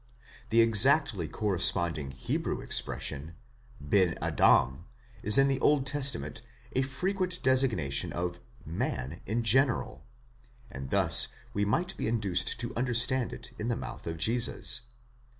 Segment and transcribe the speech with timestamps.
[0.49, 3.35] The exactly corresponding Hebrew expres sion
[3.87, 4.79] ONX"}2
[5.21, 6.41] is in the Old Testament
[6.75, 10.03] a frequent designation of man in general,
[10.71, 14.81] and thus we might be induced to understand it in the mouth of Jesus.